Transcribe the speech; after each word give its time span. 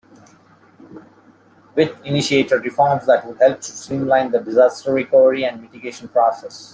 Witt 1.75 1.95
initiated 2.03 2.63
reforms 2.63 3.05
that 3.05 3.23
would 3.27 3.37
help 3.37 3.61
to 3.61 3.71
streamline 3.71 4.31
the 4.31 4.39
disaster 4.39 4.91
recovery 4.91 5.43
and 5.45 5.61
mitigation 5.61 6.07
process. 6.07 6.69